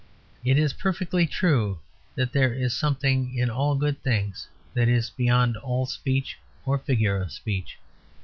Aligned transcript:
It 0.43 0.57
is 0.57 0.73
perfectly 0.73 1.27
true 1.27 1.79
that 2.15 2.33
there 2.33 2.55
is 2.55 2.75
something 2.75 3.37
in 3.37 3.51
all 3.51 3.75
good 3.75 4.01
things 4.01 4.47
that 4.73 4.89
is 4.89 5.11
beyond 5.11 5.57
all 5.57 5.85
speech 5.85 6.39
or 6.65 6.79
figure 6.79 7.17
of 7.21 7.31
speech. 7.31 7.77